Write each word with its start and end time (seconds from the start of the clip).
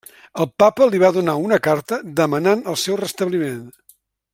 El 0.43 0.47
papa 0.63 0.87
li 0.93 1.01
va 1.03 1.11
donar 1.17 1.35
una 1.43 1.61
carta 1.69 2.01
demanant 2.23 2.67
el 2.75 2.83
seu 2.87 3.01
restabliment. 3.07 3.65